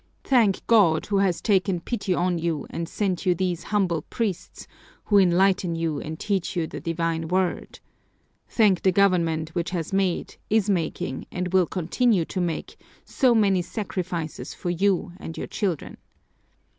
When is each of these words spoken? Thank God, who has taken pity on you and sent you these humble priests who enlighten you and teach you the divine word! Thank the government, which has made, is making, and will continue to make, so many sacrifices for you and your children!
Thank 0.23 0.65
God, 0.65 1.05
who 1.05 1.17
has 1.17 1.41
taken 1.41 1.79
pity 1.79 2.11
on 2.11 2.39
you 2.39 2.65
and 2.71 2.89
sent 2.89 3.23
you 3.27 3.35
these 3.35 3.61
humble 3.61 4.01
priests 4.09 4.65
who 5.03 5.19
enlighten 5.19 5.75
you 5.75 5.99
and 6.01 6.19
teach 6.19 6.55
you 6.55 6.65
the 6.65 6.79
divine 6.79 7.27
word! 7.27 7.79
Thank 8.49 8.81
the 8.81 8.91
government, 8.91 9.49
which 9.49 9.69
has 9.69 9.93
made, 9.93 10.37
is 10.49 10.71
making, 10.71 11.27
and 11.31 11.53
will 11.53 11.67
continue 11.67 12.25
to 12.25 12.41
make, 12.41 12.77
so 13.05 13.35
many 13.35 13.61
sacrifices 13.61 14.55
for 14.55 14.71
you 14.71 15.13
and 15.19 15.37
your 15.37 15.45
children! 15.45 15.97